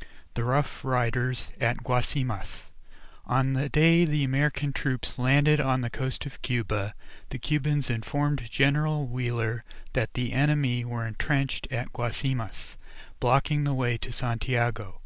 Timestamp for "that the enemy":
9.94-10.84